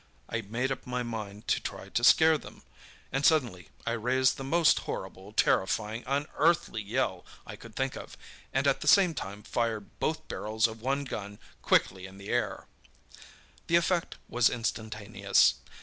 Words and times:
I 0.27 0.41
made 0.41 0.71
up 0.71 0.87
my 0.87 1.03
mind 1.03 1.47
to 1.49 1.59
try 1.61 1.89
to 1.89 2.03
scare 2.03 2.39
them—and 2.39 3.23
suddenly 3.23 3.69
I 3.85 3.91
raised 3.91 4.35
the 4.35 4.43
most 4.43 4.79
horrible, 4.89 5.31
terrifying, 5.31 6.03
unearthly 6.07 6.81
yell 6.81 7.23
I 7.45 7.55
could 7.55 7.75
think 7.75 7.95
of, 7.95 8.17
and 8.51 8.65
at 8.65 8.81
the 8.81 8.87
same 8.87 9.13
time 9.13 9.43
fired 9.43 9.99
both 9.99 10.27
barrels 10.27 10.65
of 10.65 10.81
one 10.81 11.03
gun 11.03 11.37
quickly 11.61 12.07
in 12.07 12.17
the 12.17 12.29
air! 12.29 12.65
"The 13.67 13.75
effect 13.75 14.15
was 14.27 14.49
instantaneous. 14.49 15.59